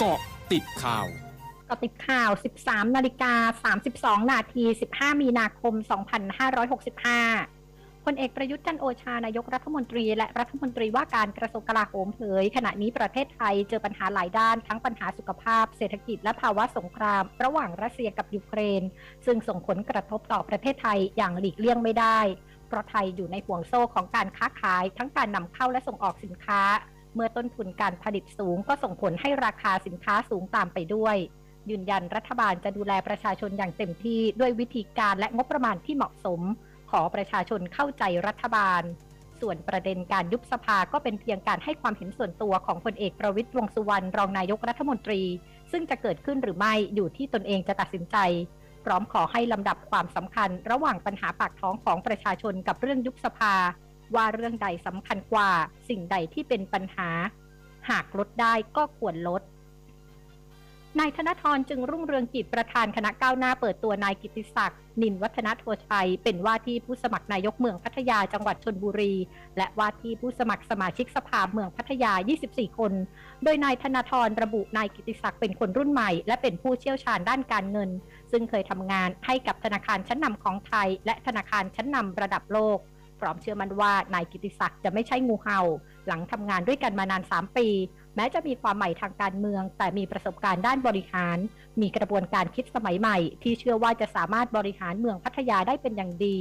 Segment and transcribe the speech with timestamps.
[0.00, 0.20] เกาะ
[0.52, 1.06] ติดข่าว
[1.68, 2.30] ก็ติดข่าว
[2.62, 3.74] 13 นาฬิกา
[4.22, 5.74] 32 นาที 15 มีนาคม
[7.08, 18.82] 2565 พลเอกประยุทธ์จันโอชานายกรัฐมนตรี และรัฐมนตรีว่าการกระทรวงกลาโหมเผย ขณะนี้ประเทศไทยเจอปัญหาหลายด้านทั้งปัญหาสุขภาพ เศรษฐกิจและภาวะสงคราม ระหว่างรัสเซียกับยูเครน
[19.26, 22.18] ซึ่งส่งผลกระทบต่อประเทศไทยอย่างหลีกเลี่ยงไม่ได้
[22.68, 26.62] เพราะไทยอยู่ในห่วงโซ่ของการค้าขาย ทั้งการนำเข้าและส่งออกสินค้า
[27.16, 31.16] เมื่อต้นทุนการผลิตสูงก็ส่งผลให้ราคาสินค้าสูงตามไปด้วย
[31.70, 36.40] ยืนยันรัฐบาลจะดูแลประชาชนอย่างเต็มที่ด้วยวิธีการและงบประมาณที่เหมาะสม
[36.90, 38.82] ขอประชาชนเข้าใจรัฐบาล
[39.40, 45.22] ส่วนประเด็นการยุบสภาก็เป็นเพียงการให้ความเห็นส่วนตัวของพลเอกประวิตรวงษ์สุวรรณรองนายกรัฐมนตรี
[45.72, 48.16] ซึ่งจะเกิดขึ้นหรือไม่อยู่ที่ตนเองจะตัดสินใจ
[48.84, 53.54] พร้อมขอให้ลำดับความสำคัญ ระหว่างปัญหาปากท้องของประชาชนกับเรื่องยุบสภา
[54.14, 55.50] ว่าเรื่องใดสำคัญกว่า
[55.88, 57.10] สิ่งใดที่เป็นปัญหา
[57.88, 59.42] หากลดได้ก็ควรลด
[61.00, 69.14] นายธนทรจึงรุ่งเรืองกิจประธานคณะก้าวหน้าเปิดตัวนายกิติศักดิ์นินวัฒนโทชัย เป็นว่าที่ผู้สมัครนายกเมืองพัทยาจังหวัดชนบุรี
[69.56, 72.12] และว่าที่ผู้สมัครสมาชิกสภาเมืองพัทยา
[72.46, 72.92] 24 คน
[73.44, 77.90] โดยนายธนทรระบุนายกิติศักดิ์เป็นคนรุ่นใหม่ และเป็นผู้เชี่ยวชาญด้านการเงิน
[78.30, 82.78] ซึ่งเคยทำงานให้กับธนาคารชั้นนำของไทย และธนาคารชั้นนำระดับโลก
[83.20, 85.60] พร้อมเชื่อมั่นว่านายกิติศักดิ์จะไม่ใช่งูเห่า
[86.06, 87.68] หลังทำงานด้วยกันมานาน 3 ปี
[88.16, 91.38] แม้จะมีความใหม่ทางการเมือง แต่มีประสบการณ์ด้านบริหาร
[91.80, 96.38] มีกระบวนการคิดสมัยใหม่ ที่เชื่อว่าจะสามารถบริหารเมืองพัทยาได้เป็นอย่างดี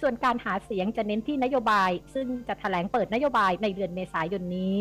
[0.00, 4.74] ส่วนการหาเสียงจะเน้นที่นโยบาย ซึ่งจะแถลงเปิดนโยบายในเดือนเมษายนนี้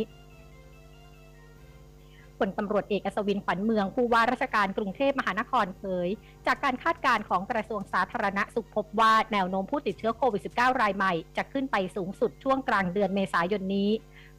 [2.47, 6.07] ลตำรวจเอกอัศวินขวัญเมือง ผู้ว่าราชการกรุงเทพมหานครเผย
[6.47, 13.89] จากการคาดการณ์ของกระทรวงสาธารณสุขพบว่าแนวโน้มผู้ติดเชื้อโควิด -19 รายใหม่ จะขึ้นไปสูงสุดช่วงกลางเดือนเมษายนนี้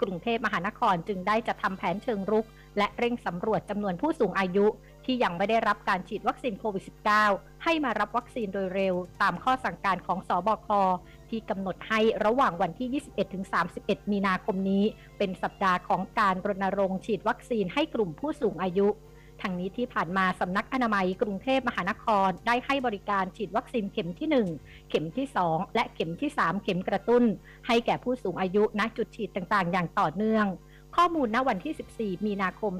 [0.02, 2.46] กรุงเทพมหานครจึงได้จัดทำแผนเชิงรุก
[2.78, 4.66] และเร่งสำรวจจำนวนผู้สูงอายุ
[5.04, 6.84] ที่ยังไม่ได้รับการฉีดวัคซีนโควิด
[7.24, 10.68] -19 ให้มารับวัคซีนโดยเร็ว ตามข้อสั่งการของสอบค
[11.30, 13.02] ที่กำหนดให้ระหว่างวันที่
[13.54, 14.84] 21-31 มีนาคมนี้
[15.18, 18.88] เป็นสัปดาห์ของการรณรงค์ฉีดวัคซีนให้กลุ่มผู้สูงอายุ
[19.40, 24.28] ทางนี้ที่ผ่านมาสำนักอนามัยกรุงเทพมหานคร ได้ให้บริการฉีดวัคซีนเข็มที่
[24.62, 27.24] 1 เข็มที่ 2 และเข็มที่ 3 เข็มกระตุ้น
[27.66, 30.46] ให้แก่ผู้สูงอายุณจุดฉีดต่างๆ อย่างต่อเนื่อง
[30.96, 32.72] ข้อมูลณวันที่ 14 มีนาคม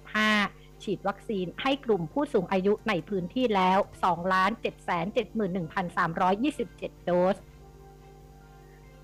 [0.00, 3.78] 2565 ฉีดวัคซีนให้กลุ่มผู้สูงอายุในพื้นที่แล้ว
[4.16, 7.36] 2,771,327 โดส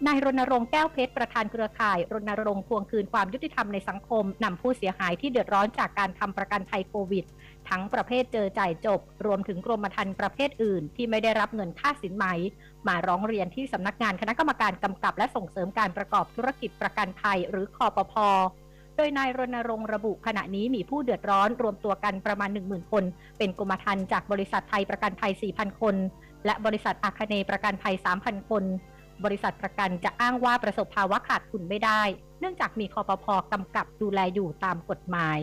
[0.06, 7.24] นายรณรงค์แก้วเพชรประธานเครือข่าย รณรงค์ทวงคืนความยุติธรรมในสังคมนำผู้เสียหายที่เดือดร้อนจากการทำประกันภัยโควิด
[7.68, 12.26] ทั้งประเภทเจอจ่ายจบ รวมถึงกรมธรรม์ประเภทอื่น ที่ไม่ได้รับเงินค่าสินไหม
[12.88, 18.28] มาร้องเรียนที่สำนักงานคณะกรรมการกำกับและส่งเสริมการประกอบธุรกิจประกันภัยหรือคอปพอ
[18.96, 23.04] โดยนายรณรงค์ระบุขณะนี้มีผู้เดือดร้อนรวมตัวกันประมาณ 10,000 คน
[23.38, 25.94] เป็นกรมธรรม์จากบริษัทไทยประกันภัย 4,000 คน
[26.46, 28.64] และบริษัทอาคเนย์ประกันภัย 3,000 คน
[29.24, 32.02] บริษัทประกันจะอ้างว่าประสบภาวะขาดทุนไม่ได้
[32.40, 35.40] เนื่องจากมีคอปพกำกับดูแลอยู่ตามกฎหมาย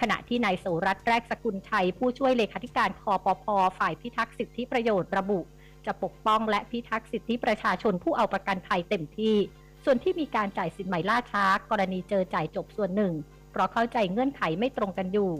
[0.00, 3.44] ขณะที่นายโสรัตแรกสกุลชัยผู้ช่วยเลขาธิการคอปพ
[3.78, 5.40] ฝ่ายพิทักษ์สิทธิประโยชน์ระบุ
[5.86, 9.36] จะปกป้องและพิทักษ์สิทธิประชาชนผู้เอาประกันภัยเต็มที่
[9.84, 13.14] ส่วนที่มีการจ่ายสินใหม่ล่าช้า กรณีเจอจ่ายจบส่วนหนึ่ง
[13.50, 15.32] เพราะเข้าใจเงื่อนไขไม่ตรงกันอยู่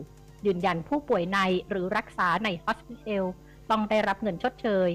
[0.46, 1.38] ยืนยันผู้ป่วยใน
[1.70, 3.24] หรือรักษาในฮอสพิทอล
[3.70, 4.88] ต้องได้รับเงินชดเชย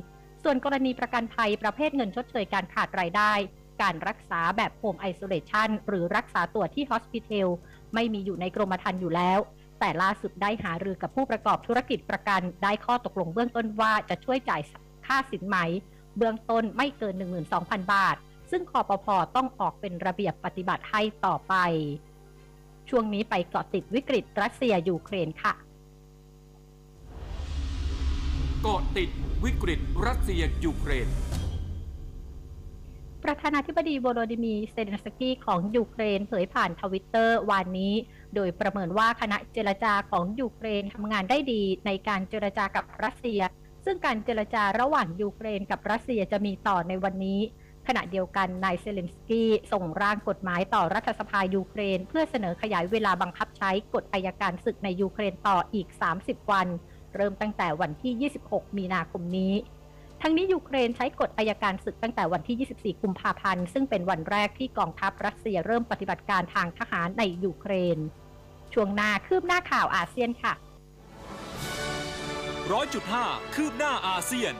[0.43, 3.33] ส่วนกรณีประกันภัยประเภทเงินชดเชยการขาดรายได้
[3.81, 7.49] การรักษาแบบ home isolation หรือรักษาตัวที่ hospitel
[7.93, 9.39] ไม่มีอยู่ในกรมธรรม์อยู่แล้ว
[9.79, 14.61] แต่ล่าสุดได้หารือกับผู้ประกอบธุรกิจประกันได้ข้อตกลงเบื้องต้นว่าจะช่วยจ่าย
[15.07, 15.57] ค่าสินไหม
[16.17, 17.15] เบื้องต้นไม่เกิน
[17.53, 18.15] 12,000 บาท
[18.51, 21.55] ซึ่งคอปพอต้องออกเป็นระเบียบปฏิบัติให้ต่อไป
[22.89, 25.53] ช่วงนี้ไปเกาะติดวิกฤตรัสเซียยูเครนค่ะ
[28.61, 29.09] เกาะติด
[29.43, 31.07] วิกฤตรัสเซียยูเครน
[33.23, 37.93] ประธานาธิบดีโวโลดิมีร์เซเลนสกี้ของยูเครนเผยผ่านทวิตเตอร์วันนี้
[38.35, 43.41] โดยประเมินว่าคณะเจรจาของยูเครนทำงานได้ดีในการเจรจากับรัสเซีย
[43.85, 47.39] ซึ่งการเจรจาระหว่างยูเครนกับรัสเซียจะมีต่อในวันนี้
[47.87, 55.87] ขณะเดียวกันนายเซเลนสกี้ส่งร่างกฎหมายต่อรัฐสภายูเครน เพื่อเสนอขยายเวลาบังคับใช้กฎอัยการศึกในยูเครนต่ออีก
[56.19, 56.67] 30 วัน
[57.15, 59.53] เริ่มตั้งแต่วันที่ 26 มีนาคมนี้
[60.21, 67.97] ทั้งนี้ยูเครนใช้กฎอายการศึกตั้งแต่วันที่ 24 กุมภาพันธ์ ซึ่งเป็นวันแรกที่กองทัพรัสเซียเริ่มปฏิบัติการทางทหารในยูเครน
[68.73, 70.53] ช่วงหน้าคืบหน้าข่าวอาเซียนค่ะ
[72.71, 74.53] ร้อยจุดห้าคืบหน้าอาเซียน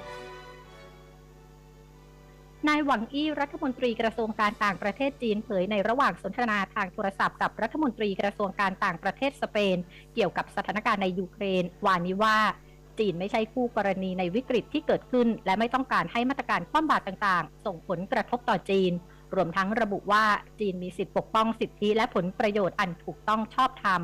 [2.67, 9.77] นายหวังอี้รัฐมนตรีกระทรวงการต่างประเทศจีนเผยในระหว่างสนทนาทางโทรศัพท์กับรัฐมนตรีกระทรวงการต่างประเทศสเปน
[10.13, 12.37] เกี่ยวกับสถานการณ์ในยูเครนวานนี้ว่า
[12.99, 18.91] จีนไม่ใช่คู่กรณีในวิกฤตที่เกิดขึ้น และไม่ต้องการให้มาตรการคว่ำบาตรต่างๆ ส่งผลกระทบต่อจีน
[19.35, 20.23] รวมทั้งระบุว่า
[20.59, 24.01] จีนมีสิทธิปกป้องสิทธิและผลประโยชน์อันถูกต้องชอบธรรม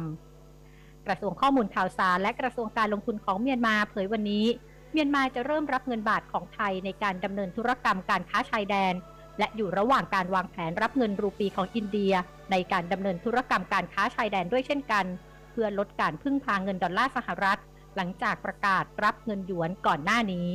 [1.08, 4.46] กระทรวงข้อมูลข่าวสารและกระทรวงการลงทุนของเมียนมาเผยวันนี้
[4.92, 8.94] เมียนมาจะเริ่มรับเงินบาทของไทยในการดำเนินธุรกรรมการค้าชายแดน
[9.40, 12.14] และอยู่ระหว่างการวางแผนรับเงินรูปีของอินเดีย
[12.52, 15.06] ในการดำเนินธุรกรรมการค้าชายแดนด้วยเช่นกัน
[15.52, 17.60] เพื่อลดการพึ่งพาเงินดอลลาร์สหรัฐ
[17.96, 20.50] หลังจากประกาศรับเงินหยวนก่อนหน้านี้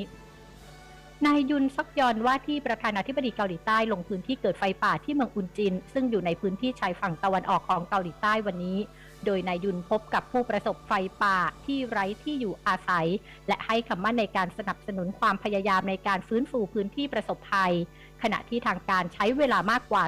[1.24, 8.78] นายยุนซักยอนว่าที่ประธานาธิบดีเกาหลีใต้ลงพื้นที่เกิดไฟป่าที่เมืองอุนจิน ซึ่งอยู่ในพื้นที่ชายฝั่งตะวันออกของเกาหลีใต้วันนี้
[9.24, 10.92] โดยนายยุนพบกับผู้ประสบไฟ
[11.22, 13.08] ป่าที่ไร้ที่อยู่อาศัย
[13.48, 17.72] และให้คำมั่นในการสนับสนุนความพยายามในการฟื้นฟูพื้นที่ประสบภัย
[18.22, 20.04] ขณะที่ทางการใช้เวลามากกว่า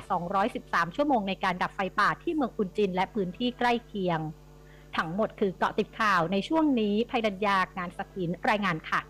[0.46, 4.20] 213 ชั่วโมงในการดับไฟป่าที่เมืองอุนจิน และพื้นที่ใกล้เคียง
[4.96, 9.02] ทั้งหมดคือเกาะติดข่าวในช่วงนี้ภัยดัญญางานสกินรายงานค่ะ